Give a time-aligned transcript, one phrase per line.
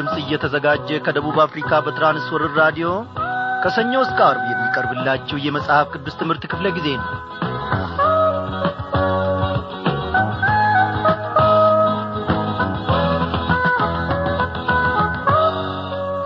[0.00, 2.88] ድምፅ እየተዘጋጀ ከደቡብ አፍሪካ በትራንስወርር ራዲዮ
[3.62, 7.08] ከሰኞ እስከ አርብ የሚቀርብላችሁ የመጽሐፍ ቅዱስ ትምህርት ክፍለ ጊዜ ነው።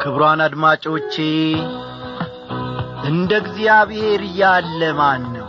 [0.02, 1.14] ክቡራን አድማጮቼ
[3.10, 5.48] እንደ እግዚአብሔር ያለ ማን ነው?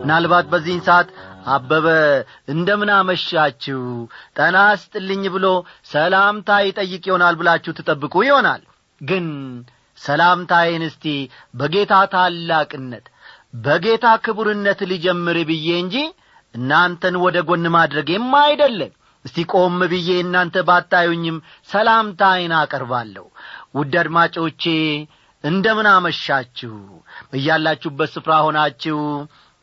[0.00, 1.10] ምናልባት በዚህን ሰዓት
[1.46, 1.86] አበበ
[2.48, 3.80] እንደምን አመሻችሁ?
[4.36, 5.46] ጠና ስጥልኝ ብሎ
[5.92, 8.62] ሰላምታ ይጠይቅ ይሆናል ብላችሁ ትጠብቁ ይሆናል።
[9.00, 9.26] ግን
[9.98, 11.04] ሰላምታዬን እስቲ
[11.54, 13.06] በጌታ ታላቅነት
[13.64, 15.96] በጌታ ክቡርነት ሊጀምር ብዬ እንጂ
[16.54, 18.92] እናንተን ወደ ጎን ማድረጌም አይደለም።
[19.24, 21.36] እስቲ ቆም ብዬ እናንተ ባታዩኝም
[21.72, 23.26] ሰላምታዬን አቀርባለሁ።
[23.74, 24.62] ውድ አድማጮቼ
[25.44, 26.74] እንደምን አመሻችሁ?
[27.30, 28.98] በያላችሁበት ስፍራ ሆናችሁ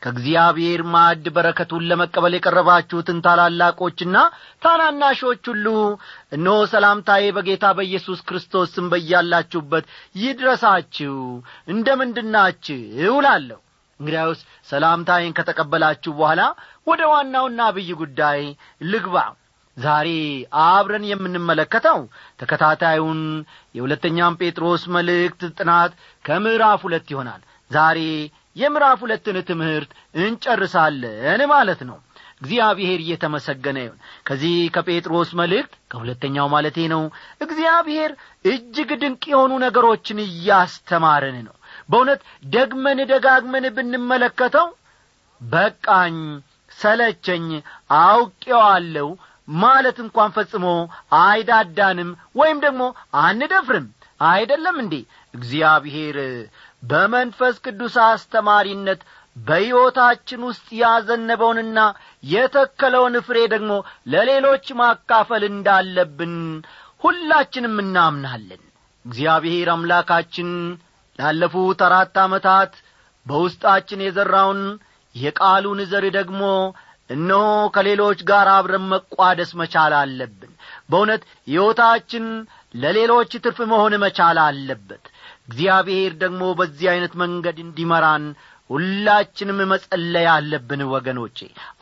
[0.02, 4.18] ከእግዚአብሔር ማዕድ በረከቱን ለመቀበል የቀረባችሁትን ታላላቆችና
[4.64, 5.66] ታናናሾች ሁሉ
[6.36, 9.88] እነሆ ሰላምታዬ በጌታ በኢየሱስ ክርስቶስ ስም በያላችሁበት
[10.24, 11.16] ይድረሳችሁ።
[11.74, 13.60] እንደ ምንድናችሁ እውላለሁ
[14.00, 16.42] እንግዲያውስ ሰላምታዬን ከተቀበላችሁ በኋላ
[16.88, 18.42] ወደ ዋናውና አብይ ጉዳይ
[18.92, 19.18] ልግባ።
[19.78, 20.10] ዛሬ
[20.64, 22.00] አብረን የምንመለከተው
[22.40, 23.20] ተከታታዩን
[23.76, 25.92] የሁለተኛም ጴጥሮስ መልእክት ጥናት
[26.26, 28.00] ከምዕራፍ ሁለት ይሆናል። ዛሬ
[28.56, 29.92] የምዕራፍ ሁለትን ትምህርት
[30.24, 31.98] እንጨርሳለን ማለት ነው።
[32.42, 33.98] እግዚአብሔር እየተመሰገነ ይሁን።
[34.28, 37.02] ከዚህ ከጴጥሮስ መልእክት ከሁለተኛው ማለቴ ነው።
[37.46, 38.12] እግዚአብሔር
[38.46, 41.56] እጅግ ድንቅ የሆኑ ነገሮችን እያስተማረን ነው።
[41.90, 42.22] በእውነት
[42.54, 44.68] ደግመን ደጋግመን ብንመለከተው
[45.42, 46.18] በቃኝ
[46.78, 47.48] ሰለቸኝ
[48.04, 49.08] አውቄዋለሁ
[49.48, 50.66] ማለት እንኳን ፈጽሞ
[51.22, 52.84] አይዳዳንም ወይም ደግሞ
[53.22, 53.88] አንደፍርም።
[54.30, 54.96] አይደለም እንዴ?
[55.34, 56.18] እግዚአብሔር
[56.84, 59.02] በመንፈስ ቅዱስ አስተማሪነት
[59.36, 61.80] በሕይወታችን ውስጥ ያዘነበውንና
[62.24, 63.72] የተከለውን ፍሬ ደግሞ
[64.14, 66.36] ለሌሎች ማካፈል እንዳለብን
[67.04, 68.62] ሁላችንም እናምናለን።
[69.06, 70.50] እግዚአብሔር አምላካችን
[71.20, 72.74] ላለፉት አራት ዓመታት
[73.26, 74.62] በውስጣችን የዘራውን
[75.16, 76.44] የቃሉን ዘር ደግሞ
[77.10, 80.52] እነሆ ከሌሎች ጋር አብረን መቋደስ መቻል አለብን።
[80.90, 82.26] በእውነት ሕይወታችን
[82.76, 85.06] ለሌሎች ትርፍ መሆን መቻል አለበት
[85.50, 88.26] እግዚአብሔር ደግሞ በዚህ ዐይነት መንገድ እንዲመራን
[88.70, 91.38] ሁላችንም መጸለይ አለብን ወገኖቼ።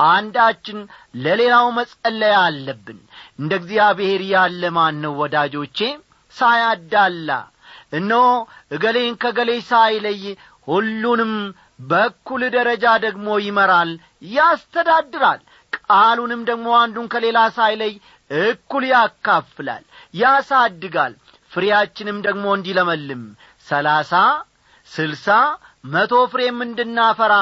[0.07, 0.77] አንዳችን
[1.23, 2.99] ለሌላው መጸለይ አለብን።
[3.39, 5.79] እንደ እግዚአብሔር ያለ ማን ነው ወዳጆቼ?
[6.35, 7.29] ሳያዳላ።
[7.93, 8.23] እነሆ
[8.75, 10.23] እገሌን ከገሌ ሳይለይ
[10.67, 11.33] ሁሉንም
[11.89, 13.91] በኩል ደረጃ ደግሞ ይመራል
[14.37, 15.41] ያስተዳድራል።
[15.73, 17.93] ቃሉንም ደግሞ አንዱን ከሌላ ሳይለይ
[18.31, 21.13] እኩል ያካፍላል ያሳድጋል።
[21.51, 23.21] ፍሬያችንም ደግሞ እንዲለመልም
[23.67, 24.11] ሰላሳ
[24.87, 25.27] ስልሳ
[25.93, 27.33] መቶ ፍሬም እንድናፈራ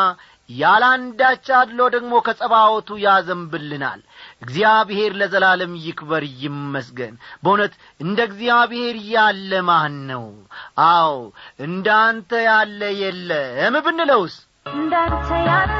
[0.49, 4.01] ያላንዳች አድሎ ደግሞ ከጸባወቱ ያዘንብልናል።
[4.41, 7.13] እግዚአብሔር ለዘላለም ይክበር ይመስገን።
[7.43, 10.25] በእውነት እንደ እግዚአብሔር ያለ ማን ነው?
[10.89, 11.15] አዎ
[11.67, 14.35] እንዳንተ ያለ የለም ብንለውስ?
[14.75, 15.73] እንዳንተ ያለ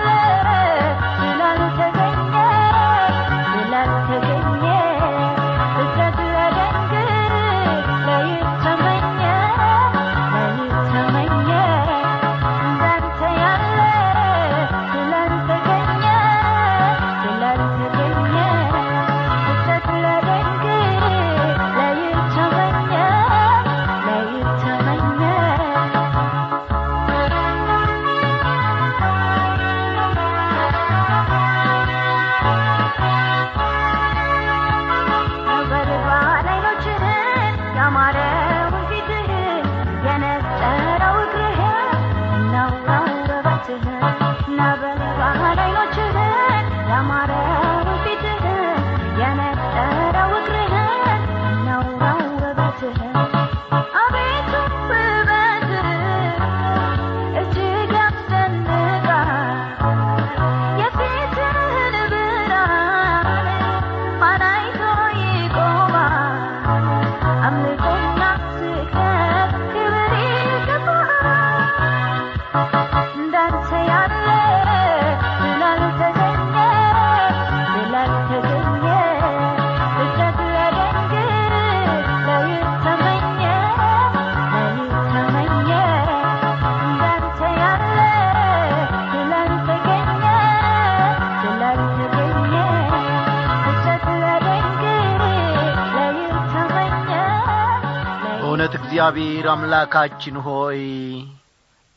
[99.07, 100.80] እግዚአብሔር አምላካችን ሆይ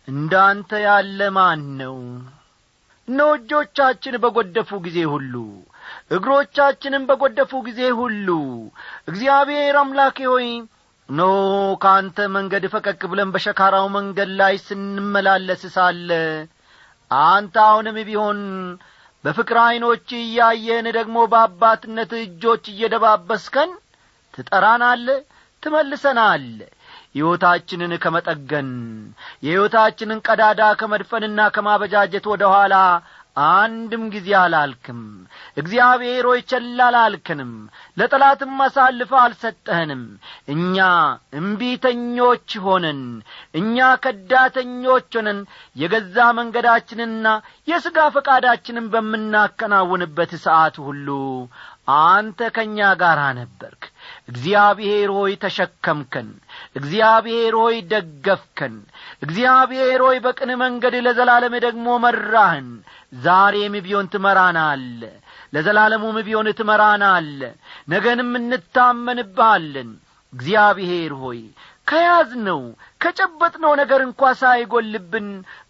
[0.08, 1.94] እንዳንተ ያለ ማን ነው?
[3.08, 5.34] እነሆ እጆቻችን በጐደፉ ጊዜ ሁሉ
[6.16, 8.28] እግሮቻችንን በጐደፉ ጊዜ ሁሉ
[9.10, 10.48] እግዚአብሔር አምላኬ ሆይ
[11.08, 11.22] ኖ
[11.84, 16.10] ከአንተ መንገድ ፈቀቅ ብለን በሸካራው መንገድ ላይ ስንመላለስ ሳለ
[17.10, 18.40] አንተ አሁንም ቢሆን
[19.24, 23.72] በፍቅር ዐይኖች እያየን ደግሞ በአባትነት እጆች እየደባበስከን
[24.34, 25.08] ትጠራናለ
[25.62, 26.44] ትመልሰናል
[27.18, 28.70] ሕይወታችንን ከመጠገን
[29.44, 32.74] የሕይወታችንን ቀዳዳ ከመድፈንና ከማበጃጀት ወደ ኋላ
[33.48, 35.00] አንድም ጊዜ አላልክም።
[35.56, 37.52] እግዚአብሔር ሆይ ቸል አላልክንም
[37.96, 40.02] ለጠላትም አሳልፈ አልሰጠህንም።
[40.54, 40.76] እኛ
[41.40, 43.02] እምቢተኞች ሆነን
[43.54, 45.40] እኛ ከዳተኞች ሆነን
[45.76, 47.26] የገዛ መንገዳችንና
[47.68, 51.08] የሥጋ ፈቃዳችንን በምናከናውንበት ሰዓት ሁሉ
[52.00, 53.84] አንተ ከእኛ ጋር ነበርክ
[54.28, 56.28] እግዚአብሔር ሆይ ተሸከምከን
[56.76, 58.74] እግዚአብሔር ሆይ ደገፍከን
[59.22, 62.68] እግዚአብሔር ሆይ በቅን መንገድ ለዘላለም ደግሞ መራህን።
[63.22, 64.84] ዛሬም ቢሆን ትመራናል
[65.52, 67.30] ለዘላለሙም ቢሆን ትመራናል
[67.88, 69.90] ነገንም እንታመንብሃለን።
[70.32, 71.40] እግዚአብሔር ሆይ
[71.88, 72.60] ከያዝነው
[73.02, 75.28] ከጨበጥነው ነገር እንኳ ሳይጐልብን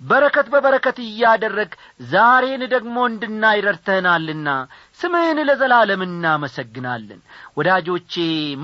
[0.08, 1.70] በረከት በበረከት እያደረግ
[2.10, 4.48] ዛሬን ደግሞ እንድናይ ረድተህናልና
[5.00, 7.20] ስምህን ለዘላለም እናመሰግናለን።
[7.58, 8.14] ወዳጆቼ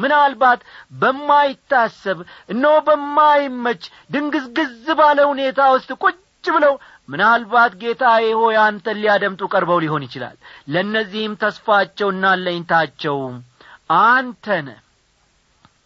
[0.02, 0.60] ምናልባት
[1.02, 3.84] በማይታሰብ እነሆ በማይመች
[4.14, 6.74] ድንግዝግዝ ባለ ሁኔታ ውስጥ ቁጭ ብለው
[7.08, 10.36] ምናልባት ጌታዬ ሆይ አንተን ሊያደምጡ ቀርበው ሊሆን ይችላል።
[10.72, 13.18] ለእነዚህም ተስፋቸውና ለኝታቸው
[14.02, 14.68] አንተነ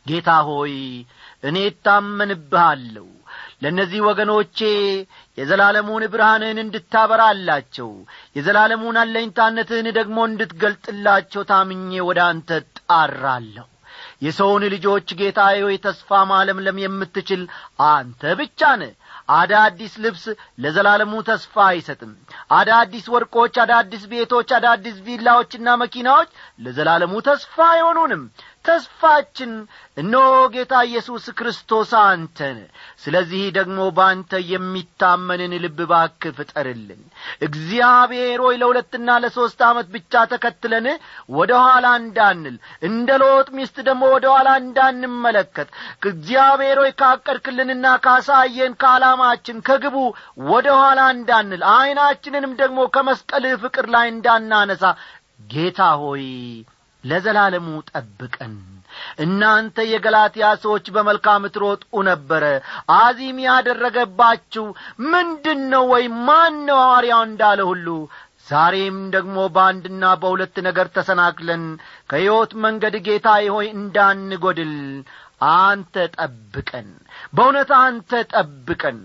[0.07, 0.75] ጌታ ሆይ
[1.43, 3.07] እኔ እታመንብሃለሁ።
[3.63, 4.59] ለእነዚህ ወገኖቼ
[5.39, 7.91] የዘላለሙን ብርሃንህን እንድታበራላቸው
[8.37, 12.51] የዘላለሙን አለኝታነትህን ደግሞ እንድትገልጥላቸው ታምኜ ወደ አንተ
[12.81, 13.67] ጣራለሁ
[14.23, 17.43] የሰውን ልጆች ጌታ ሆይ ተስፋ ማለምለም የምትችል
[17.89, 18.93] አንተ ብቻ ነህ።
[19.33, 20.25] አዳዲስ ልብስ
[20.63, 22.13] ለዘላለሙ ተስፋ አይሰጥም።
[22.59, 26.31] አዳዲስ ወርቆች አዳዲስ ቤቶች አዳዲስ ቪላዎችና መኪናዎች
[26.61, 28.23] ለዘላለሙ ተስፋ አይሆኑንም
[28.69, 29.53] ተስፋችን
[29.97, 30.25] እነሆ
[30.55, 32.59] ጌታ ኢየሱስ ክርስቶስ አንተን።
[33.03, 37.03] ስለዚህ ደግሞ በአንተ የሚታመንን ልብ እባክህ ፍጠርልን።
[37.49, 40.87] እግዚአብሔር ሆይ ለሁለትና ለሦስት ዓመት ብቻ ተከትለን
[41.37, 42.57] ወደ ኋላ እንዳንል
[42.89, 45.69] እንደ ሎጥ ሚስት ደግሞ ወደ ኋላ እንዳንመለከት
[46.09, 49.97] እግዚአብሔር ሆይ ካቀድክልንና ካሳየን ከዓላማችን ከግቡ
[50.49, 54.85] ወደ ኋላ እንዳንል ዐይናችንንም ደግሞ ከመስቀልህ ፍቅር ላይ እንዳናነሳ
[55.51, 56.25] ጌታ ሆይ
[57.05, 58.55] ለዘላለሙ ጠብቀን።
[59.23, 62.45] እናንተ የገላትያ ሰዎች በመልካም ትሮጡ ነበረ።
[62.97, 64.65] አዚም ያደረገባችሁ
[65.09, 67.87] ምንድን ነው ወይም ማን ነው ሐዋርያው እንዳለ ሁሉ?
[68.49, 71.65] ዛሬም ደግሞ በአንድና በሁለት ነገር ተሰናክለን
[72.11, 74.75] ከሕይወት መንገድ ጌታዬ ሆይ እንዳንጐድል
[75.57, 76.89] አንተ ጠብቀን።
[77.35, 78.99] በእውነት አንተ ጠብቀን።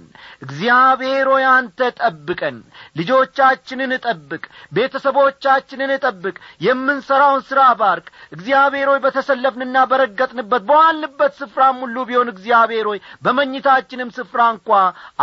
[0.46, 2.58] እግዚአብሔር ሆይ አንተ ጠብቀን
[2.96, 4.42] ልጆቻችንን ጠብቅ
[4.74, 6.36] ቤተሰቦቻችንን ጠብቅ
[6.66, 14.42] የምንሠራውን ሥራ ባርክ። እግዚአብሔር ሆይ በተሰለፍንና በረገጥንበት በዋልንበት ስፍራም ሁሉ ቢሆን እግዚአብሔር ሆይ በመኝታችንም ስፍራ
[14.56, 14.70] እንኳ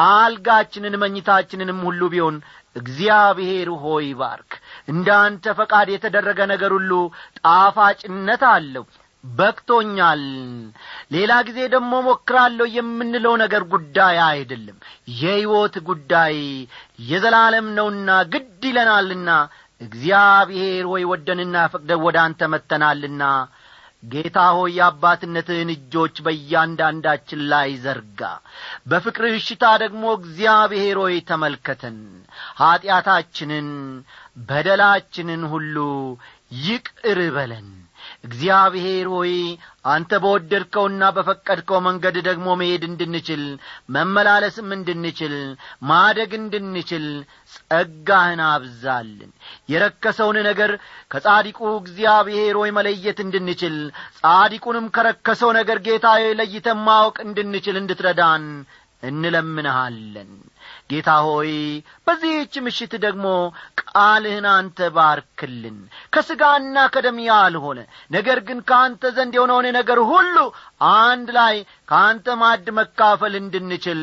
[0.07, 2.39] አልጋችንን መኝታችንንም ሁሉ ቢሆን
[2.77, 4.53] እግዚአብሔር ሆይ ባርክ።
[4.89, 6.93] እንደ አንተ ፈቃድ የተደረገ ነገር ሁሉ
[7.41, 8.85] ጣፋጭነት አለው
[9.25, 10.23] በቅቶኛል።
[11.13, 14.77] ሌላ ጊዜ ደግሞ ሞክራለሁ የምንለው ነገር ጉዳይ አይደለም።
[15.15, 16.37] የሕይወት ጉዳይ
[17.11, 19.31] የዘላለም ነውና ግድ ይለናልና
[19.81, 23.23] እግዚአብሔር ሆይ ወደንና ፈቅደን ወደ አንተ መጥተናልና
[24.05, 28.21] ጌታ ሆይ የአባትነትህን እጆች በእያንዳንዳችን ላይ ዘርጋ።
[28.87, 31.99] በፍቅርህ እሽታ ደግሞ እግዚአብሔር ሆይ ተመልከተን።
[32.61, 33.69] ኀጢአታችንን
[34.49, 35.77] በደላችንን ሁሉ
[36.63, 37.69] ይቅር በለን
[38.25, 39.33] እግዚአብሔር ሆይ
[39.93, 43.43] አንተ በወደድከውና በፈቀድከው መንገድ ደግሞ መሄድ እንድንችል
[43.95, 45.35] መመላለስም እንድንችል
[45.91, 47.07] ማደግ እንድንችል
[47.55, 49.31] ጸጋህን አብዛልን።
[49.73, 50.73] የረከሰውን ነገር
[51.11, 53.79] ከጻዲቁ እግዚአብሔር ሆይ መለየት እንድንችል
[54.21, 56.07] ጻዲቁንም ከረከሰው ነገር ጌታ
[56.41, 58.45] ለይተን ማወቅ እንድንችል እንድትረዳን
[59.11, 60.31] እንለምንሃለን
[60.91, 61.53] ጌታ ሆይ
[62.07, 63.27] በዚህች ምሽት ደግሞ
[63.83, 65.79] ቃልህን አንተ ባርክልን።
[66.15, 67.79] ከሥጋና ከደም ያልሆነ
[68.13, 70.37] ነገር ግን ከአንተ ዘንድ የሆነውን ነገር ሁሉ
[70.95, 71.57] አንድ ላይ
[71.89, 74.03] ከአንተ ማድ መካፈል እንድንችል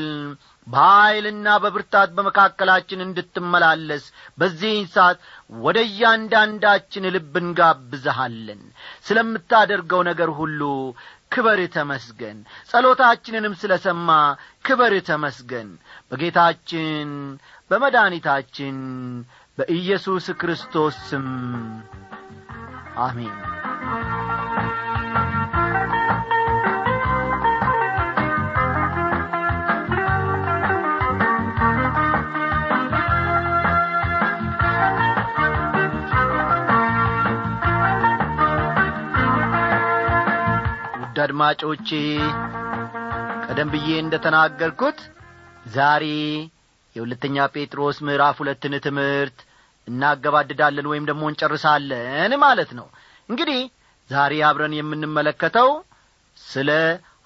[0.68, 4.06] በኀይልና በብርታት በመካከላችን እንድትመላለስ
[4.40, 5.20] በዚህን ሰዓት
[5.60, 8.62] ወደ እያንዳንዳችን ልብ እንጋብዝሃለን።
[9.08, 10.62] ስለምታደርገው ነገር ሁሉ
[11.32, 12.38] ክበር ተመስገን።
[12.70, 14.10] ጸሎታችንንም ስለ ሰማ
[14.66, 15.70] ክበር ተመስገን
[16.12, 17.10] በጌታችን
[17.72, 18.78] በመድኃኒታችን
[19.58, 21.28] በኢየሱስ ክርስቶስ ስም።
[22.98, 23.36] አሜን።
[41.28, 41.90] አድማጮቼ
[43.46, 45.00] ቀደም ብዬ እንደ ተናገርኩት
[45.68, 46.06] ዛሬ
[46.96, 49.40] የሁለተኛ ጴጥሮስ ምዕራፍ ሁለትን ትምህርት
[49.88, 52.88] እናገባድዳለን ወይም ደግሞ እንጨርሳለን ማለት ነው።
[53.30, 53.60] እንግዲህ
[54.10, 55.70] ዛሬ አብረን የምንመለከተው
[56.38, 56.70] ስለ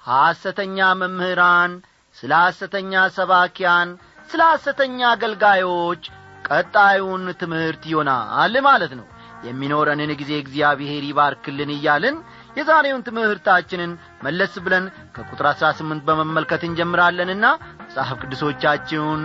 [0.04, 1.72] ሐሰተኛ መምህራን
[2.16, 3.90] ስለ ሐሰተኛ ሰባኪያን
[4.30, 6.04] ስለ ሐሰተኛ አገልጋዮች
[6.50, 9.08] ቀጣዩን ትምህርት ይሆናል ማለት ነው።
[9.48, 12.16] የሚኖረንን ጊዜ እግዚአብሔር ይባርክልን እያልን
[12.58, 13.91] የዛሬውን ትምህርታችንን
[14.24, 17.46] መለስ ብለን ከቁጥር አሥራ ስምንት በመመልከት እንጀምራለንና
[17.81, 19.24] መጽሐፍ ቅዱሶቻችሁን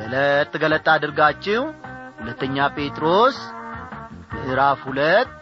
[0.00, 1.62] ገለጥ ገለጥ አድርጋችሁ
[2.20, 3.38] ሁለተኛ ጴጥሮስ
[4.34, 5.36] ምዕራፍ ሁለት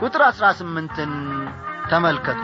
[0.00, 1.12] ቁጥር አሥራ ስምንትን
[1.90, 2.40] ተመልከቱ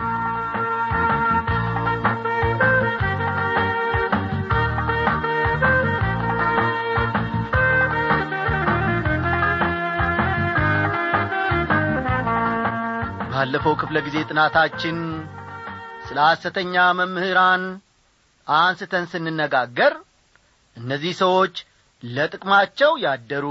[13.41, 14.97] ባለፈው ክፍለ ጊዜ ጥናታችን
[16.07, 17.63] ስለ ሐሰተኛ መምህራን
[18.47, 19.93] አንስተን ስንነጋገር
[20.77, 21.55] እነዚህ ሰዎች
[22.03, 23.47] ለጥቅማቸው ያደሩ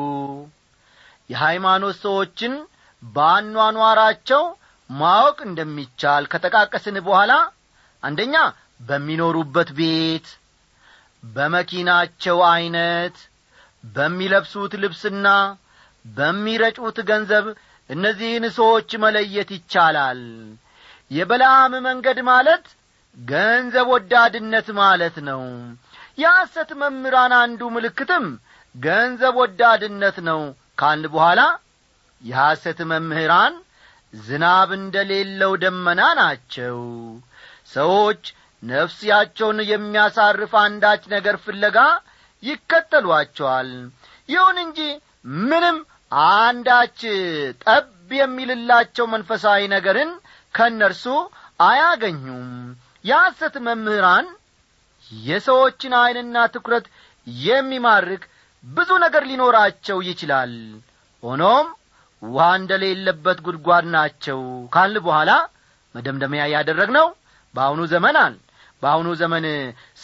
[1.29, 2.53] የሃይማኖት ሰዎችን
[3.03, 4.43] በአኗኗራቸው
[4.89, 7.33] ማወቅ እንደሚቻል ከጠቃቀስን በኋላ
[8.03, 8.35] አንደኛ
[8.81, 10.29] በሚኖሩበት ቤት
[11.23, 13.17] በመኪናቸው ዐይነት
[13.83, 15.27] በሚለብሱት ልብስና
[16.05, 17.47] በሚረጩት ገንዘብ
[17.89, 20.21] እነዚህን ሰዎች መለየት ይቻላል።
[21.11, 22.65] የበለዓም መንገድ ማለት
[23.17, 25.41] ገንዘብ ወዳድነት ማለት ነው።
[26.17, 28.25] የሐሰት መምህራን አንዱ ምልክትም
[28.75, 30.41] ገንዘብ ወዳድነት ነው።
[30.79, 31.41] ካልን በኋላ
[32.23, 33.55] የሐሰት መምህራን
[34.13, 36.77] ዝናብ እንደሌለው ደመና ናቸው።
[37.73, 38.21] ሰዎች
[38.63, 41.77] ነፍስያቸውን የሚያሳርፍ አንዳች ነገር ፍለጋ
[42.43, 43.69] ይከተሏቸዋል።
[44.29, 44.79] ይሁን እንጂ
[45.43, 45.77] ምንም
[46.11, 46.99] አንዳች
[47.63, 47.87] ጠብ
[48.19, 50.11] የሚልላቸው መንፈሳዊ ነገርን
[50.53, 51.05] ከእነርሱ
[51.59, 52.47] አያገኙም።
[53.05, 54.27] የሐሰት መምህራን
[55.11, 56.85] የሰዎችን ዐይንና ትኩረት
[57.43, 58.23] የሚማርክ
[58.63, 60.53] ብዙ ነገር ሊኖራቸው ይችላል።
[61.23, 61.67] ሆኖም
[62.21, 64.39] ውሃ እንደሌለበት ጉድጓድ ናቸው
[64.73, 65.31] ካል በኋላ
[65.95, 67.07] መደምደሚያ ያደረግነው
[67.55, 68.17] በአሁኑ ዘመን
[68.81, 69.45] በአሁኑ ዘመን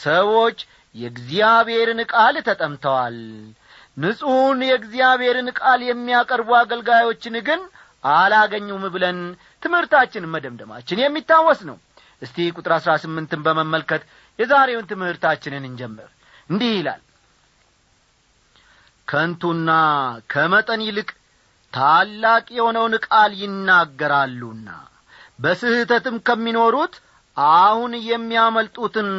[0.03, 0.57] ሰዎች
[0.95, 3.17] የእግዚአብሔርን ቃል ተጠምተዋል
[3.97, 7.61] ንጹሑን የእግዚአብሔርን ቃል የሚያቀርቡ አገልጋዮችን ግን
[8.13, 9.19] አላገኙም ብለን
[9.63, 11.77] ትምህርታችን መደምደማችን የሚታወስ ነው።
[12.21, 14.03] እስቲ ቁጥር አሥራ ስምንትን በመመልከት
[14.39, 16.09] የዛሬውን ትምህርታችንን እንጀምር።
[16.49, 17.01] እንዲህ ይላል።
[19.07, 19.71] ከንቱና
[20.29, 21.09] ከመጠን ይልቅ
[21.73, 24.69] ታላቅ የሆነውን ቃል ይናገራሉና
[25.39, 26.93] በስህተትም ከሚኖሩት
[27.57, 29.09] አሁን የሚያመልጡትን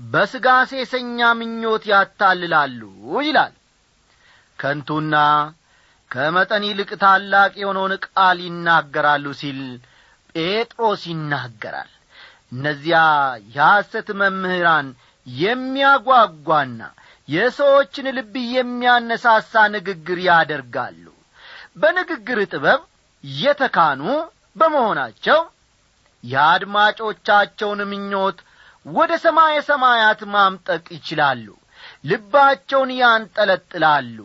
[0.00, 2.80] በሥጋ ሴሰኛ ምኞት ያታልላሉ
[3.22, 3.52] ይላል
[4.60, 5.14] ከንቱና
[6.10, 9.60] ከመጠን ይልቅ ታላቅ የሆነውን ቃል ይናገራሉ ሲል
[10.34, 11.90] ጴጥሮስ ይናገራል።
[12.52, 12.98] እነዚያ
[13.54, 14.88] የሐሰት መምህራን
[15.26, 16.80] የሚያጓጓና
[17.28, 21.04] የሰዎችን ልብ የሚያነሳሳ ንግግር ያደርጋሉ።
[21.76, 22.80] በንግግር ጥበብ
[23.24, 24.02] የተካኑ
[24.56, 25.38] በመሆናቸው
[26.24, 28.38] የአድማጮቻቸውን ምኞት
[28.86, 31.46] ወደ ሰማየ ሰማያት ማምጠቅ ይችላሉ።
[32.04, 34.16] ልባቸውን ያንጠለጥላሉ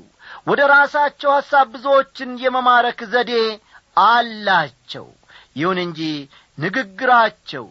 [0.47, 3.31] ወደ ራሳቸው ሐሳብ ብዙዎችን የመማረክ ዘዴ
[4.05, 5.05] አላቸው።
[5.55, 5.99] ይሁን እንጂ
[6.57, 7.65] ንግግራቸው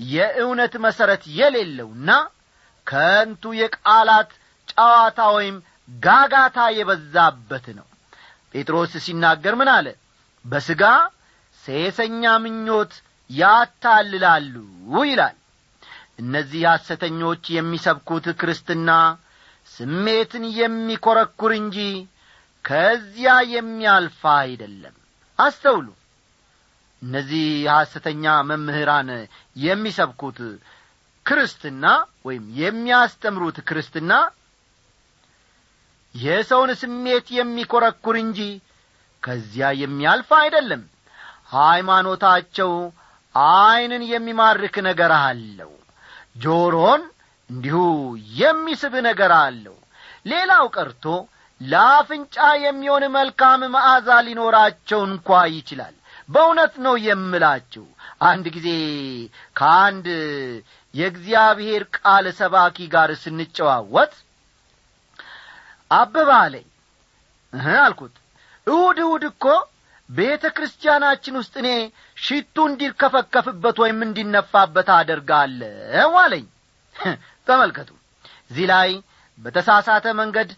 [0.00, 2.10] የእውነት መሠረት የሌለውና
[2.86, 4.30] ከንቱ የቃላት
[4.72, 5.56] ጨዋታ ወይም
[5.98, 7.86] ጋጋታ የበዛበት ነው።
[8.54, 9.86] ጴጥሮስ ሲናገር ምን አለ?
[10.44, 10.82] በሥጋ
[11.64, 12.92] ሴሰኛ ምኞት
[13.30, 14.54] ያታልላሉ
[15.04, 15.36] ይላል።
[16.20, 18.90] እነዚህ ሐሰተኞች የሚሰብኩት ክርስትና
[19.76, 21.78] ስሜትን የሚኰረኩር እንጂ
[22.64, 24.94] ከዚያ የሚያልፋ አይደለም።
[25.38, 25.86] አስተውሉ።
[27.02, 29.10] እነዚህ ሐሰተኛ መምህራን
[29.56, 30.38] የሚሰብኩት
[31.26, 31.84] ክርስትና
[32.26, 34.12] ወይም የሚያስተምሩት ክርስትና
[36.14, 38.40] የሰውን ስሜት የሚኰረኩር እንጂ
[39.22, 40.82] ከዚያ የሚያልፍ አይደለም።
[41.56, 42.72] ሃይማኖታቸው
[43.34, 45.72] ዐይንን የሚማርክ ነገር አለው።
[46.38, 47.02] ጆሮን
[47.50, 47.78] እንዲሁ
[48.40, 49.76] የሚስብ ነገር አለው።
[50.26, 51.04] ሌላው ቀርቶ
[51.60, 55.94] ለአፍንጫ የሚሆን መልካም መዓዛ ሊኖራቸው እንኳ ይችላል።
[56.28, 57.84] በእውነት ነው የምላችሁ።
[58.22, 58.68] አንድ ጊዜ
[59.58, 60.06] ከአንድ
[60.94, 64.14] የእግዚአብሔር ቃል ሰባኪ ጋር ስንጨዋወት
[65.90, 66.66] አበባ አለኝ።
[67.78, 68.14] አልኩት።
[68.66, 69.44] እሁድ እሁድ እኮ
[70.10, 71.68] ቤተ ክርስቲያናችን ውስጥ እኔ
[72.16, 76.44] ሽቱ እንዲርከፈከፍበት ወይም እንዲነፋበት አደርጋለሁ አለኝ
[77.46, 77.90] ተመልከቱ።
[78.50, 78.90] እዚህ ላይ
[79.38, 80.50] በተሳሳተ መንገድ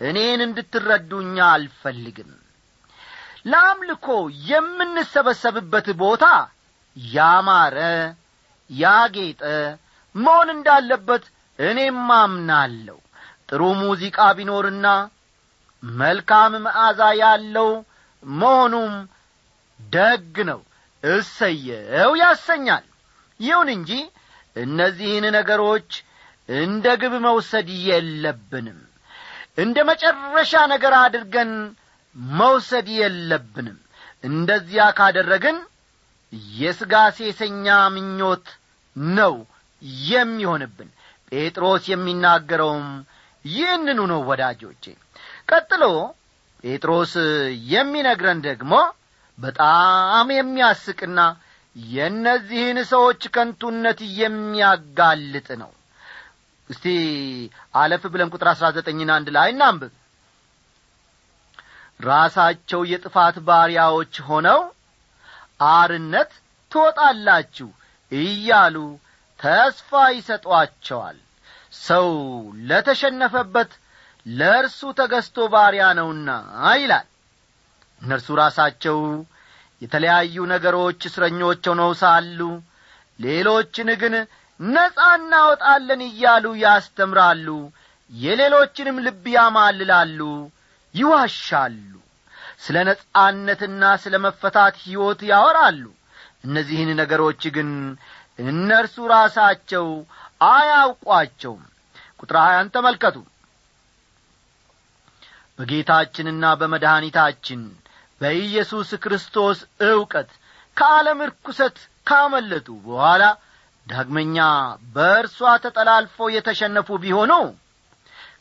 [0.00, 2.32] እኔን እንድትረዱኛ አልፈልግም።
[3.46, 4.06] ለአምልኮ
[4.48, 6.24] የምንሰበሰብበት ቦታ
[6.96, 7.78] ያማረ
[8.70, 9.42] ያጌጠ
[10.14, 11.24] መሆን እንዳለበት
[11.58, 12.98] እኔም አምናለሁ።
[13.48, 14.86] ጥሩ ሙዚቃ ቢኖርና
[15.82, 17.70] መልካም መዓዛ ያለው
[18.22, 18.94] መሆኑም
[19.80, 20.60] ደግ ነው።
[21.02, 22.84] እሰየው ያሰኛል።
[23.40, 23.90] ይሁን እንጂ
[24.56, 25.90] እነዚህን ነገሮች
[26.48, 28.80] እንደ ግብ መውሰድ የለብንም።
[29.58, 31.52] እንደ መጨረሻ ነገር አድርገን
[32.38, 33.78] መውሰድ የለብንም።
[34.24, 35.56] እንደዚያ ካደረግን
[36.56, 38.46] የሥጋ ሴሰኛ ምኞት
[39.16, 39.34] ነው
[40.10, 40.90] የሚሆንብን።
[41.32, 42.86] ጴጥሮስ የሚናገረውም
[43.44, 44.84] ይህንኑ ነው ወዳጆቼ።
[45.50, 45.82] ቀጥሎ
[46.64, 47.12] ጴጥሮስ
[47.72, 48.72] የሚነግረን ደግሞ
[49.38, 51.18] በጣም የሚያስቅና
[51.76, 55.72] የእነዚህን ሰዎች ከንቱነት የሚያጋልጥ ነው።
[56.70, 56.84] እስቲ
[57.80, 59.92] አለፍ ብለን ቁጥር አሥራ ዘጠኝን አንድ ላይ እናንብብ
[62.00, 64.60] ራሳቸው የጥፋት ባሪያዎች ሆነው
[65.72, 66.32] አርነት
[66.72, 67.68] ትወጣላችሁ
[68.12, 68.76] እያሉ
[69.40, 71.16] ተስፋ ይሰጧቸዋል።
[71.86, 72.08] ሰው
[72.68, 73.70] ለተሸነፈበት
[74.26, 76.28] ለእርሱ ተገዝቶ ባሪያ ነውና
[76.80, 77.06] ይላል።
[78.02, 78.98] እነርሱ ራሳቸው
[79.82, 82.40] የተለያዩ ነገሮች እስረኞች ሆነው ሳሉ
[83.18, 84.14] ሌሎችን ግን
[84.60, 87.48] ነጻ እናወጣለን እያሉ ያስተምራሉ
[88.12, 90.20] የሌሎችንም ልብ ያማልላሉ
[90.94, 91.92] ይዋሻሉ።
[92.64, 95.82] ስለ ነጻነትና ስለ መፈታት ሕይወት ያወራሉ።
[96.46, 97.70] እነዚህን ነገሮች ግን
[98.44, 99.86] እነርሱ ራሳቸው
[100.48, 101.64] አያውቋቸውም።
[102.20, 103.16] ቁጥር ሀያን ተመልከቱ።
[105.58, 107.60] በጌታችንና በመድኃኒታችን
[108.20, 109.58] በኢየሱስ ክርስቶስ
[109.88, 110.30] ዕውቀት
[110.76, 113.22] ከዓለም ርኩሰት ካመለጡ በኋላ
[113.86, 114.36] ዳግመኛ
[114.94, 117.32] በእርሷ ተጠላልፈው የተሸነፉ ቢሆኑ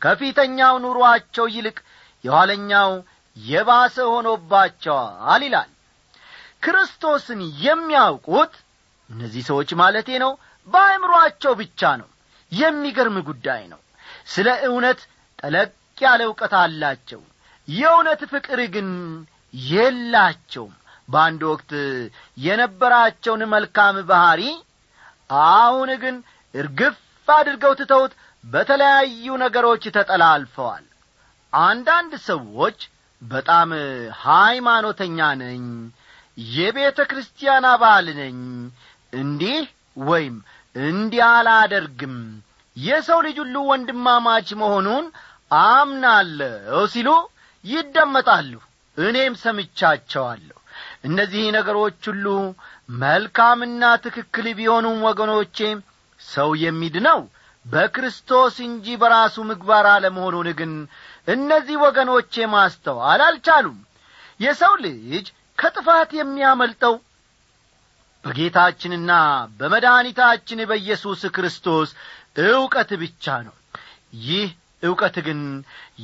[0.03, 1.77] ከፊተኛው ኑሮአቸው ይልቅ
[2.23, 2.91] የኋለኛው
[3.37, 5.69] የባሰ ሆኖባቸዋል ይላል።
[6.63, 8.53] ክርስቶስን የሚያውቁት
[9.09, 10.31] እነዚህ ሰዎች ማለቴ ነው
[10.67, 12.09] በአእምሮአቸው ብቻ ነው።
[12.51, 13.79] የሚገርም ጉዳይ ነው።
[14.27, 14.99] ስለ እውነት
[15.39, 17.21] ጠለቅ ያለ እውቀት አላቸው።
[17.67, 18.89] የእውነት ፍቅር ግን
[19.69, 20.73] የላቸውም።
[21.09, 21.71] በአንድ ወቅት
[22.45, 24.43] የነበራቸውን መልካም ባሕሪ
[25.43, 26.15] አሁን ግን
[26.53, 28.13] እርግፍ አድርገው ትተውት
[28.43, 30.85] በተለያዩ ነገሮች ተጠላልፈዋል።
[31.53, 32.79] አንዳንድ ሰዎች
[33.21, 33.69] በጣም
[34.23, 35.63] ሃይማኖተኛ ነኝ
[36.53, 38.37] የቤተ ክርስቲያን አባል ነኝ
[39.13, 39.61] እንዲህ
[40.05, 40.35] ወይም
[40.85, 42.17] እንዲህ አላደርግም
[42.77, 45.05] የሰው ልጅ ሁሉ ወንድማማች መሆኑን
[45.65, 47.09] አምናለሁ ሲሉ
[47.63, 48.51] ይደመጣሉ
[48.97, 50.57] እኔም ሰምቻቸዋለሁ።
[51.03, 52.25] እነዚህ ነገሮች ሁሉ
[52.99, 55.57] መልካምና ትክክል ቢሆኑም ወገኖቼ
[56.19, 57.19] ሰው የሚድነው
[57.65, 60.73] በክርስቶስ እንጂ በራሱ ምግባር አለመሆኑን ግን
[61.27, 63.77] እነዚህ ወገኖቼ ማስተዋል አልቻሉም።
[64.39, 65.25] የሰው ልጅ
[65.57, 66.95] ከጥፋት የሚያመልጠው
[68.23, 69.11] በጌታችንና
[69.59, 71.89] በመድኃኒታችን በኢየሱስ ክርስቶስ
[72.45, 73.55] ዕውቀት ብቻ ነው።
[74.25, 74.47] ይህ
[74.83, 75.41] ዕውቀት ግን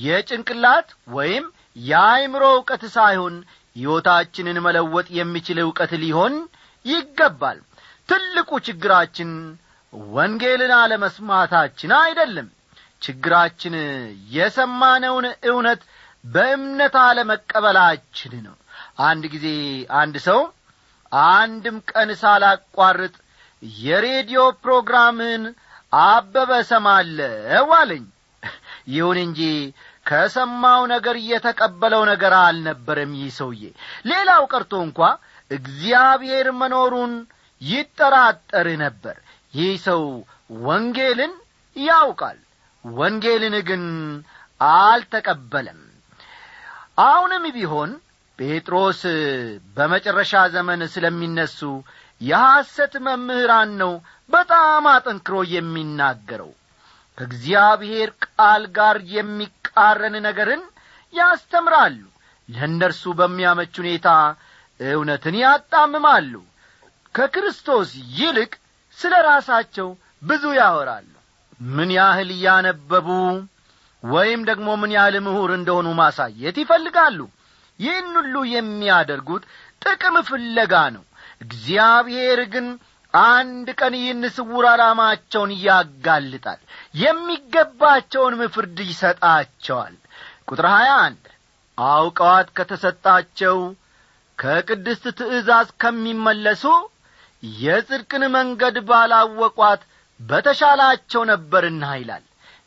[0.04, 3.36] የጭንቅላት ወይም የአይምሮ ዕውቀት ሳይሆን
[3.76, 6.34] ሕይወታችንን መለወጥ የሚችል ዕውቀት ሊሆን
[6.86, 7.60] ይገባል።
[8.10, 9.32] ትልቁ ችግራችን
[10.14, 12.48] ወንጌልን አለመስማታችን አይደለም።
[13.02, 13.76] ችግራችን
[14.36, 15.82] የሰማነውን እውነት
[16.26, 18.56] በእምነት አለመቀበላችን ነው።
[19.06, 19.48] አንድ ጊዜ
[20.02, 20.42] አንድ ሰው
[21.32, 23.14] አንድም ቀን ሳላቋርጥ
[23.82, 25.42] የሬዲዮ ፕሮግራምን
[26.04, 28.04] አበበ ሰማለው አለኝ።
[28.88, 29.40] ይሁን እንጂ
[30.06, 33.64] ከሰማው ነገር የተቀበለው ነገር አልነበረም ይህ ሰውዬ።
[34.12, 35.00] ሌላው ቀርቶ እንኳ
[35.52, 37.14] እግዚአብሔር መኖሩን
[37.62, 39.16] ይጠራጠር ነበር።
[39.54, 40.04] ይህ ሰው
[40.66, 41.34] ወንጌልን
[41.76, 42.40] ያውቃል
[42.86, 43.84] ወንጌልን ግን
[44.62, 45.82] አልተቀበለም።
[47.04, 47.92] አሁንም ቢሆን
[48.40, 49.02] ጴጥሮስ
[49.76, 51.60] በመጨረሻ ዘመን ስለሚነሱ
[52.22, 53.94] የሐሰት መምህራን ነው
[54.30, 56.52] በጣም አጠንክሮ የሚናገረው
[57.18, 60.64] ከእግዚአብሔር ቃል ጋር የሚቃረን ነገርን
[61.14, 62.00] ያስተምራሉ።
[62.50, 64.08] ለእነርሱ በሚያመች ሁኔታ
[64.80, 66.34] እውነትን ያጣምማሉ።
[67.16, 68.52] ከክርስቶስ ይልቅ
[69.00, 69.90] ስለ ራሳቸው
[70.24, 71.08] ብዙ ያወራሉ።
[71.70, 73.08] ምን ያህል እያነበቡ
[74.04, 77.20] ወይም ደግሞ ምን ያህል ምሁር እንደሆኑ ማሳየት ይፈልጋሉ።
[77.80, 79.44] ይህን ሁሉ የሚያደርጉት
[79.84, 81.04] ጥቅም ፍለጋ ነው።
[81.42, 82.66] እግዚአብሔር ግን
[83.14, 86.60] አንድ ቀን ይህን ስውር ዓላማቸውን ያጋልጣል።
[87.02, 89.96] የሚገባቸውንም ፍርድ ይሰጣቸዋል።
[90.50, 91.24] ቁጥር ሀያ አንድ
[91.78, 93.58] አውቀዋት ከተሰጣቸው
[94.38, 96.64] ከቅድስት ትእዛዝ ከሚመለሱ
[97.60, 99.82] የጽድቅን መንገድ ባላወቋት
[100.20, 102.24] በተሻላቸው ነበርና ይላል።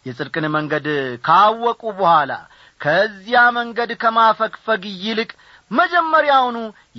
[0.07, 0.87] የጽድቅን መንገድ
[1.25, 2.33] ካወቁ በኋላ
[2.81, 5.31] ከዚያ መንገድ ከማፈግፈግ ይልቅ
[5.71, 6.59] መጀመሪያውኑ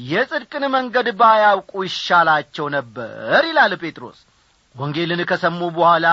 [0.09, 4.19] የጽድቅን መንገድ ባያውቁ ይሻላቸው ነበር ይላል ጴጥሮስ።
[4.75, 6.07] ወንጌልን ከሰሙ በኋላ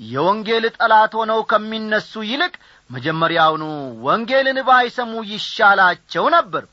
[0.00, 2.54] የወንጌል ጠላት ሆነው ከሚነሱ ይልቅ
[2.90, 3.64] መጀመሪያውኑ
[4.06, 6.64] ወንጌልን ባይሰሙ ይሻላቸው ነበር።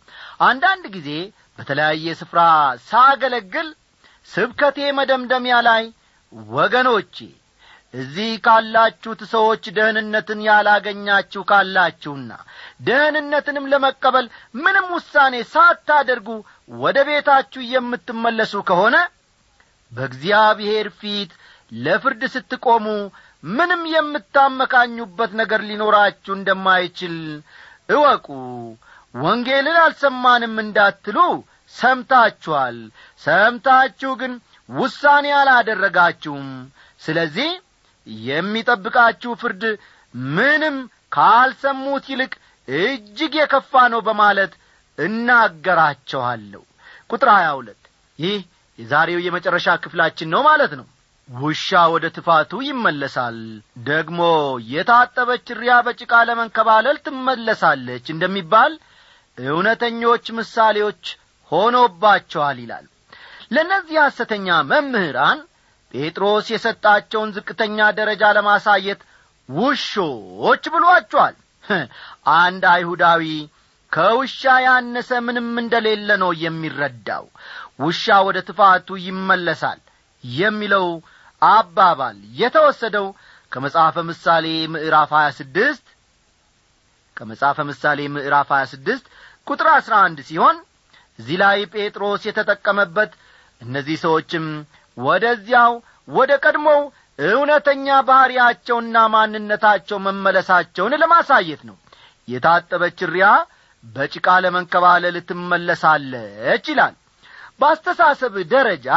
[0.48, 1.10] አንዳንድ ጊዜ
[1.60, 2.40] በተለያየ ስፍራ
[2.88, 3.68] ሳገለግል
[4.30, 5.84] ስብከቴ መደምደሚያ ላይ
[6.52, 7.16] ወገኖቼ
[7.93, 12.30] እዚህ ካላችሁት ሰዎች ደህንነትን ያላገኛችሁ ካላችሁና
[12.82, 14.27] ደህንነትንም ለመቀበል
[14.62, 16.27] ምንም ውሳኔ ሳታደርጉ
[16.80, 18.95] ወደ ቤታችሁ የምትመለሱ ከሆነ
[19.91, 21.32] በእግዚአብሔር ፊት
[21.71, 22.86] ለፍርድ ስትቆሙ
[23.49, 27.15] ምንም የምታመካኙበት ነገር ሊኖራችሁ እንደማይችል
[27.89, 28.27] እወቁ።
[29.15, 31.17] ወንጌልን አልሰማንም እንዳትሉ
[31.73, 32.77] ሰምታችኋል።
[33.21, 34.34] ሰምታችሁ ግን
[34.69, 36.47] ውሳኔ አላደረጋችሁም።
[37.01, 37.49] ስለዚህ
[38.26, 39.64] የሚጠብቃችሁ ፍርድ
[40.34, 40.78] ምንም
[41.16, 42.34] ካልሰሙት ይልቅ
[42.68, 44.54] እጅግ የከፋ ነው በማለት
[44.98, 46.62] እናገራቸዋለሁ።
[47.10, 47.84] ቁጥር ሀያ ሁለት
[48.20, 48.40] ይህ
[48.80, 50.88] የዛሬው የመጨረሻ ክፍላችን ነው ማለት ነው።
[51.30, 53.38] ውሻ ወደ ትፋቱ ይመለሳል።
[53.86, 54.22] ደግሞ
[54.72, 58.74] የታጠበች ሪያ በጭቃ ለመንከባለል ትመለሳለች እንደሚባል
[59.38, 61.04] እውነተኞች ምሳሌዎች
[61.52, 62.86] ሆኖባቸዋል ይላል።
[63.56, 65.40] ለእነዚህ ሐሰተኛ መምህራን
[65.93, 69.01] ጴጥሮስ የሰጣቸውን ዝቅተኛ ደረጃ ለማሳየት
[69.49, 71.36] ውሾች ብሏቸዋል።
[72.38, 73.23] አንድ አይሁዳዊ
[73.91, 77.25] ከውሻ ያነሰ ምንም እንደሌለ ነው የሚረዳው።
[77.82, 79.80] ውሻ ወደ ትፋቱ ይመለሳል
[80.23, 80.88] የሚለው
[81.41, 83.08] አባባል የተወሰደው
[83.51, 85.91] ከመጽሐፈ ምሳሌ ምዕራፍ 26
[87.17, 89.10] ከመጽሐፈ ምሳሌ ምዕራፍ 26
[89.47, 90.58] ቁጥር 11 ሲሆን
[91.19, 93.12] እዚህ ላይ ጴጥሮስ የተጠቀመበት
[93.62, 94.45] እነዚህ ሰዎችም
[94.97, 95.73] ወደዚያው
[96.08, 96.82] ወደ ቀድሞው
[97.19, 101.77] እውነተኛ ባሕርያቸውና ማንነታቸው መመለሳቸውን ለማሳየት ነው።
[102.27, 103.27] የታጠበች ሪያ
[103.84, 106.95] በጭቃ ለመንከባለል ትመለሳለች ይላል።
[107.60, 108.88] በአስተሳሰብ ደረጃ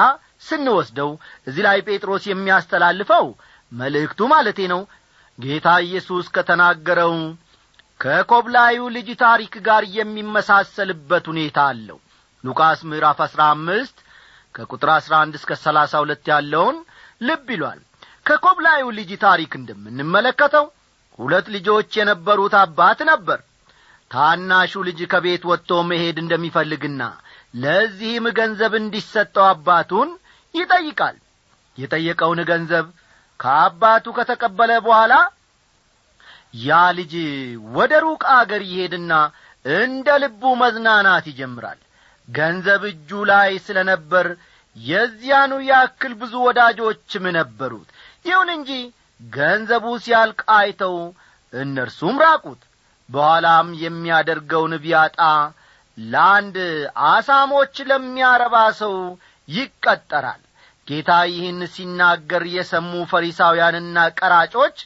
[0.46, 1.10] ስንወስደው
[1.48, 3.26] እዚህ ላይ ጴጥሮስ የሚያስተላልፈው
[3.72, 4.82] መልእክቱ ማለቴ ነው።
[5.38, 7.14] ጌታ ኢየሱስ ከተናገረው
[8.00, 11.98] ከኮብላዩ ልጅ ታሪክ ጋር የሚመሳሰልበት ሁኔታ አለው።
[12.44, 13.96] ሉቃስ ምዕራፍ አሥራ አምስት
[14.54, 16.76] ከቁጥር አሥራ አንድ እስከ ሰላሳ ሁለት ያለውን
[17.20, 17.80] ልብ ይሏል።
[18.26, 20.66] ከኮብላዩ ልጅ ታሪክ እንደምንመለከተው
[21.18, 23.40] ሁለት ልጆች የነበሩት አባት ነበር።
[24.10, 27.02] ታናሹ ልጅ ከቤት ወጥቶ መሄድ እንደሚፈልግና
[27.54, 30.10] ለዚህም ገንዘብ እንዲሰጠው አባቱን
[30.54, 31.16] ይጠይቃል።
[31.78, 32.86] የጠየቀውን ገንዘብ
[33.40, 35.12] ከአባቱ ከተቀበለ በኋላ
[36.64, 37.12] ያ ልጅ
[37.76, 39.12] ወደ ሩቅ አገር ይሄድና
[39.64, 41.78] እንደ ልቡ መዝናናት ይጀምራል
[42.28, 44.26] ገንዘብ እጁ ላይ ስለ ነበር
[44.76, 47.88] የዚያኑ ያክል ብዙ ወዳጆችም ነበሩት።
[48.24, 48.70] ይሁን እንጂ
[49.20, 50.96] ገንዘቡ ሲያልቅ አይተው
[51.52, 52.62] እነርሱም ራቁት።
[53.08, 55.18] በኋላም የሚያደርገውን ቢያጣ
[55.98, 56.56] ለአንድ
[57.10, 58.94] አሳሞች ለሚያረባ ሰው
[59.48, 60.40] ይቀጠራል።
[60.88, 64.76] ጌታ ይህን ሲናገር የሰሙ ፈሪሳውያንና ቀራጮች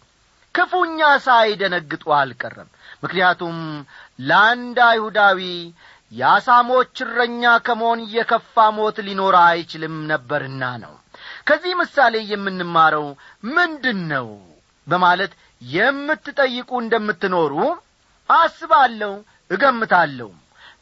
[0.55, 2.68] ክፉኛ ሳይደነግጡ አልቀረም።
[3.03, 3.57] ምክንያቱም
[4.29, 5.40] ለአንድ አይሁዳዊ
[6.12, 10.94] የአሳሞች እረኛ ከመሆን የከፋ ሞት ሊኖር አይችልም ነበርና ነው።
[11.48, 13.06] ከዚህ ምሳሌ የምንማረው
[13.50, 14.28] ምንድን ነው
[14.86, 17.54] በማለት የምትጠይቁ እንደምትኖሩ
[18.28, 19.12] አስባለሁ
[19.50, 20.30] እገምታለሁ።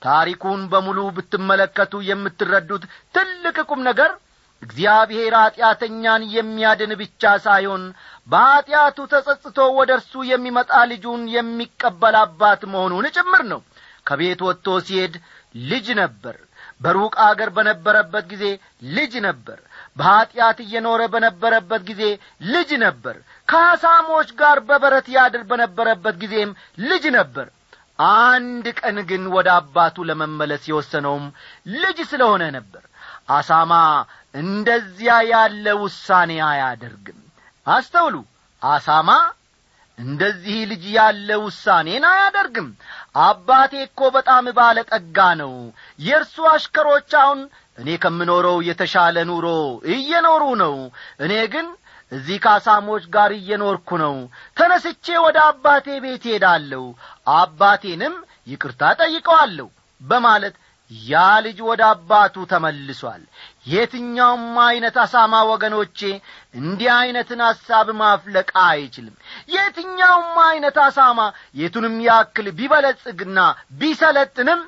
[0.02, 2.82] ታሪኩን በሙሉ ብትመለከቱ የምትረዱት
[3.14, 4.10] ትልቅ ቁም ነገር
[4.62, 7.82] እግዚአብሔር ኀጢአተኛን የሚያድን ብቻ ሳይሆን
[8.28, 13.60] በኀጢአቱ ተጸጽቶ ወደ እርሱ የሚመጣ ልጁን የሚቀበል አባት መሆኑን ጭምር ነው
[14.07, 15.14] ከቤት ወጥቶ ሲሄድ
[15.71, 16.37] ልጅ ነበር።
[16.81, 18.45] በሩቅ አገር በነበረበት ጊዜ
[18.97, 19.59] ልጅ ነበር።
[19.97, 22.03] በኀጢአት እየኖረ በነበረበት ጊዜ
[22.53, 23.16] ልጅ ነበር።
[23.49, 26.51] ከአሳሞች ጋር በበረት ያድር በነበረበት ጊዜም
[26.85, 27.47] ልጅ ነበር።
[28.09, 31.25] አንድ ቀን ግን ወደ አባቱ ለመመለስ የወሰነውም
[31.77, 32.83] ልጅ ስለሆነ ነበር።
[33.31, 33.73] አሳማ
[34.35, 37.21] እንደዚያ ያለ ውሳኔ አያደርግም።
[37.66, 38.16] አስተውሉ
[38.62, 39.11] አሳማ
[39.99, 42.69] እንደዚህ ልጅ ያለ ውሳኔን አያደርግም
[43.24, 45.52] አባቴ እኮ በጣም ባለ ጠጋ ነው።
[45.98, 47.40] የእርሱ አሽከሮች አሁን
[47.79, 49.46] እኔ ከምኖረው የተሻለ ኑሮ
[49.94, 50.74] እየኖሩ ነው።
[51.24, 51.66] እኔ ግን
[52.12, 54.16] እዚህ ከአሳሞች ጋር እየኖርኩ ነው።
[54.57, 56.85] ተነስቼ ወደ አባቴ ቤት ሄዳለሁ
[57.37, 58.14] አባቴንም
[58.46, 59.68] ይቅርታ ጠይቀዋለሁ
[60.00, 60.55] በማለት
[60.90, 63.22] ያ ልጅ ወደ አባቱ ተመልሷል።
[63.66, 65.99] የትኛውም ዐይነት አሳማ ወገኖቼ
[66.61, 69.14] እንዲህ ዐይነትን ሐሳብ ማፍለቅ አይችልም።
[69.55, 71.20] የትኛውም ዐይነት አሳማ
[71.57, 73.38] የቱንም ያክል ቢበለጽግና
[73.81, 74.62] ቢሰለጥንም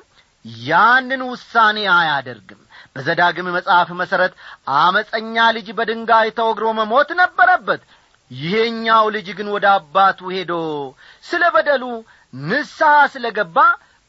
[0.65, 2.61] ያንን ውሳኔ አያደርግም።
[2.93, 4.33] በዘዳግም መጽሐፍ መሠረት
[4.77, 7.81] አመፀኛ ልጅ በድንጋይ ተወግሮ መሞት ነበረበት።
[8.31, 10.53] ይሄኛው ልጅ ግን ወደ አባቱ ሄዶ
[11.23, 11.83] ስለ በደሉ
[12.33, 13.57] ንስሐ ስለ ገባ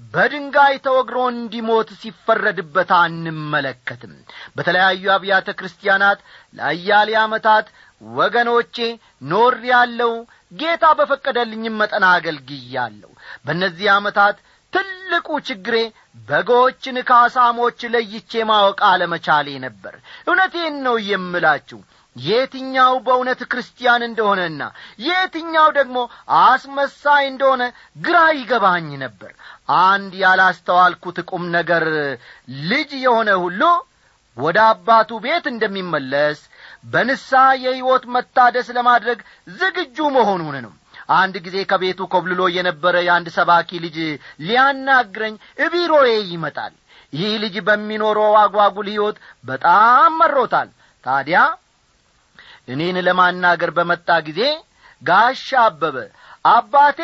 [0.01, 4.15] በድንጋይ ተወግሮ እንዲሞት ሲፈረድበት አንመለከትም።
[4.57, 6.21] በተለያዩ አብያተ ክርስቲያናት
[6.57, 7.67] ለአያሌ ዓመታት
[8.03, 8.77] ወገኖቼ
[9.31, 10.13] ኖር ያለው
[10.53, 13.11] ጌታ በፈቀደልኝም መጠን አገልግያለሁ።
[13.45, 14.37] በእነዚህ ዓመታት
[14.73, 15.77] ትልቁ ችግሬ
[16.29, 19.95] በጎችን ከአሳሞች ለይቼ ማወቅ አለመቻሌ ነበር።
[20.27, 21.79] እውነቴን ነው የምላችሁ
[22.21, 24.63] የትኛው በእውነት ክርስቲያን እንደሆነና
[25.05, 25.99] የትኛው ደግሞ
[26.43, 27.63] አስመሳይ እንደሆነ
[28.01, 29.33] ግራ ይገባኝ ነበር።
[29.85, 31.87] አንድ ያላስተዋልኩት ቁም ነገር
[32.71, 33.63] ልጅ የሆነ ሁሉ
[34.37, 36.39] ወደ አባቱ ቤት እንደሚመለስ
[36.93, 39.19] በንስሐ የሕይወት መታደስ ለማድረግ
[39.57, 40.73] ዝግጁ መሆኑን ነው።
[41.15, 43.97] አንድ ጊዜ ከቤቱ ኮብልሎ የነበረ የአንድ ሰባኪ ልጅ
[44.45, 46.75] ሊያናግረኝ እቢሮዬ ይመጣል።
[47.13, 50.69] ይህ ልጅ በሚኖረው አጓጉል ሕይወት በጣም መሮታል።
[51.05, 51.39] ታዲያ
[52.69, 54.41] እኔን ለማናገር በመጣ ጊዜ
[55.03, 55.97] ጋሻ አበበ
[56.51, 57.01] አባቴ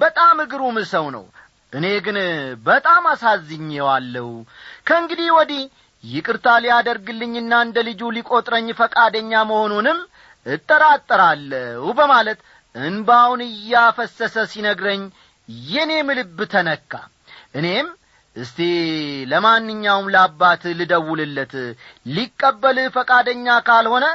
[0.00, 1.24] በጣም እግሩም ሰው ነው
[1.72, 2.18] እኔ ግን
[2.66, 4.28] በጣም አሳዝኜዋለሁ።
[4.88, 5.62] ከእንግዲህ ወዲህ
[6.04, 9.98] ይቅርታ ሊያደርግልኝና እንደ ልጁ ሊቈጥረኝ ፈቃደኛ መሆኑንም
[10.46, 12.40] እጠራጠራለሁ በማለት
[12.74, 15.02] እንባውን እያፈሰሰ ሲነግረኝ
[15.68, 16.92] የኔም ልብ ተነካ።
[17.54, 17.86] እኔም
[18.38, 18.58] እስቲ
[19.30, 21.54] ለማንኛውም ለአባት ልደውልለት።
[22.06, 24.06] ሊቀበልህ ፈቃደኛ ካልሆነ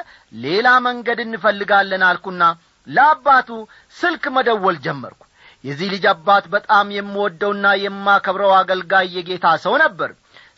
[0.43, 2.43] ሌላ መንገድ እንፈልጋለን አልኩና
[2.88, 3.49] ለአባቱ
[3.95, 5.19] ስልክ መደወል ጀመርኩ።
[5.63, 10.09] የዚህ ልጅ አባት በጣም የምወደውና የማከብረው አገልጋይ የጌታ ሰው ነበር።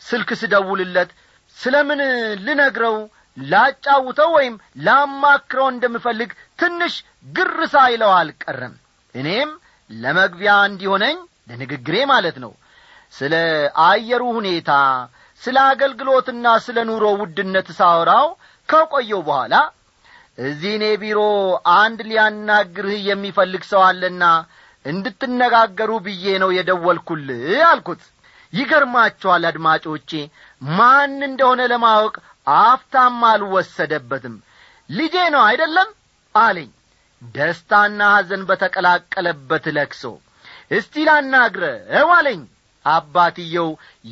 [0.06, 1.10] ስልክ ስደውልለት
[1.56, 2.00] ስለ ምን
[2.46, 2.96] ልነግረው?
[3.36, 4.54] ላጫውተው ወይም
[4.86, 6.94] ላማክረው እንደምፈልግ ትንሽ
[7.28, 8.74] ግር ሳይለው አልቀረም።
[9.14, 9.50] እኔም
[9.90, 11.16] ለመግቢያ እንዲሆነኝ
[11.50, 12.52] ለንግግሬ ማለት ነው
[13.16, 13.34] ስለ
[13.84, 14.70] አየሩ ሁኔታ
[15.42, 18.28] ስለ አገልግሎትና ስለ ኑሮ ውድነት ሳወራው
[18.68, 19.54] ከቆየው በኋላ
[20.38, 21.20] እዚህ እኔ ቢሮ
[21.76, 24.24] አንድ ሊያናግርህ የሚፈልግ ሰው አለና
[24.84, 28.02] እንድትነጋገሩ ብዬ ነው የደወልኩልህ አልኩት።
[28.52, 30.10] ይገርማችኋል አድማጮቼ
[30.70, 32.14] ማን እንደሆነ ለማወቅ
[32.60, 34.36] አፍታም አልወሰደበትም።
[34.90, 35.88] ልጄ ነው አይደለም?
[36.34, 36.68] አለኝ።
[37.22, 40.02] ደስታና ሐዘን በተቀላቀለበት ለክሶ
[40.70, 42.40] እስቲ ላናግረው አለኝ
[42.86, 43.68] አባትየው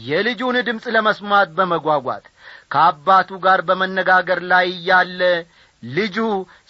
[0.07, 2.25] የልጁን ድምፅ ለመስማት በመጓጓት
[2.73, 5.21] ከአባቱ ጋር በመነጋገር ላይ ያለ
[5.83, 6.17] ልጁ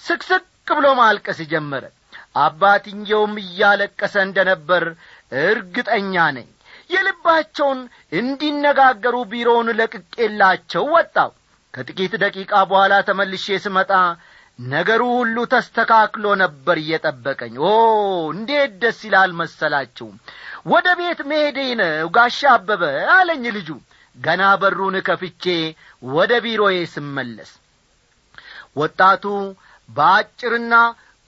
[0.04, 1.84] ስቅስቅ ብሎ ማልቀስ ጀመረ።
[2.44, 4.84] አባትየውም እያለቀሰ እንደ ነበር
[5.44, 6.48] እርግጠኛ ነኝ።
[6.90, 7.80] የልባቸውን
[8.18, 11.30] እንዲነጋገሩ ቢሮውን ለቅቄላቸው ወጣው
[11.74, 13.92] ከጥቂት ደቂቃ በኋላ ተመልሼ ስመጣ
[14.58, 17.70] ነገሩ ሁሉ ተስተካክሎ ነበር እየጠበቀኝ። ኦ!
[18.34, 20.06] እንዴት ደስ ይላል መሰላችሁ
[20.66, 22.82] ወደ ቤት መሄዴ ነው ጋሻ አበበ
[23.14, 23.68] አለኝ ልጁ።
[24.16, 25.44] ገና በሩን ከፍቼ
[26.10, 27.50] ወደ ቢሮዬ ስመለስ
[28.76, 29.24] ወጣቱ
[29.88, 30.74] በአጭርና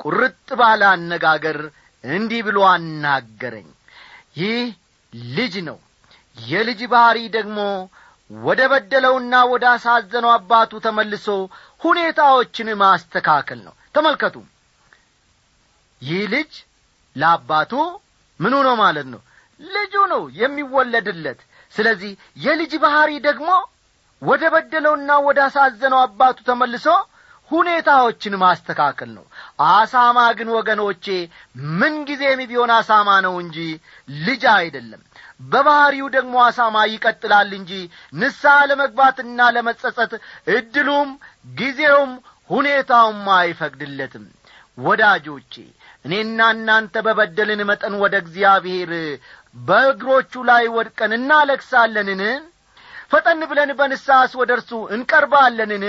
[0.01, 1.59] ቁርጥ ባለ አነጋገር
[2.05, 3.69] እንዲህ ብሎ አናገረኝ።
[4.39, 4.63] ይህ
[5.35, 5.79] ልጅ ነው።
[6.37, 7.59] የልጅ ባሕሪ ደግሞ
[8.31, 11.27] ወደ በደለውና ወደ አሳዘነው አባቱ ተመልሶ
[11.83, 14.37] ሁኔታዎችን ማስተካከል ነው። ተመልከቱ።
[16.03, 16.53] ይህ ልጅ
[17.17, 17.73] ለአባቱ
[18.41, 19.21] ምኑ ነው ማለት ነው?
[19.61, 21.41] ልጁ ነው የሚወለድለት።
[21.75, 22.13] ስለዚህ
[22.45, 23.49] የልጅ ባሕሪ ደግሞ
[24.23, 26.87] ወደ በደለውና ወደ አሳዘነው አባቱ ተመልሶ
[27.51, 29.25] ሁኔታዎችን ማስተካከል ነው።
[29.71, 31.07] አሳማ ግን ወገኖቼ
[31.81, 33.59] ምንጊዜም ቢሆን አሳማ ነው እንጂ
[34.25, 35.03] ልጅ አይደለም።
[35.45, 37.73] በባሕሪው ደግሞ አሳማ ይቀጥላል እንጂ
[38.21, 40.13] ንስሐ ለመግባትና ለመጸጸት
[40.57, 41.11] እድሉም
[41.55, 42.13] ጊዜውም
[42.51, 44.25] ሁኔታውም አይፈቅድለትም።
[44.79, 45.55] ወዳጆቼ
[46.07, 48.91] እኔና እናንተ በበደልን መጠን ወደ እግዚአብሔር
[49.61, 52.23] በእግሮቹ ላይ ወድቀን እናለቅሳለንን?
[53.13, 55.85] ፈጠን ብለን በንስሐስ ወደ እርሱ እንቀርባለንን?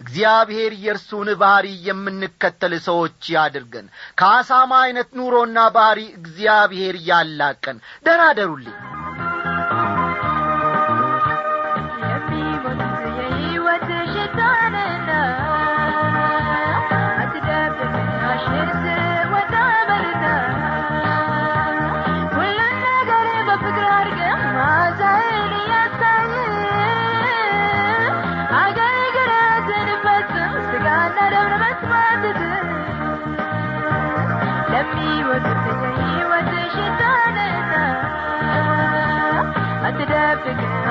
[0.00, 3.86] እግዚአብሔር የእርሱን ባሕሪ የምንከተል ሰዎች ያድርገን።
[4.18, 8.76] ከአሳማ ዐይነት ኑሮና ባሕሪ እግዚአብሔር ያላቀን። ደራደሩልኝ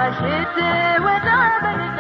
[0.06, 1.95] Aşıkı ve darbenin